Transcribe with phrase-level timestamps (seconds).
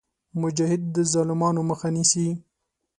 [0.41, 2.27] مجاهد د ظالمانو مخه نیسي.